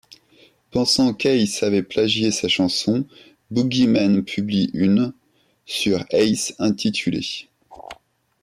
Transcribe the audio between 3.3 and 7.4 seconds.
Boogieman publie une' sur Ace intitulée'.